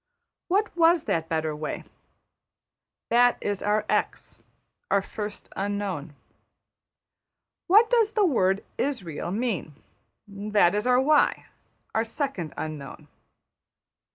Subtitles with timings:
[0.47, 1.83] What was that better way?
[3.11, 4.41] That is our $x$,
[4.89, 6.15] our first unknown.
[7.67, 9.75] What does the word Israël mean?
[10.27, 11.45] That is our $y$,
[11.93, 13.09] our second unknown.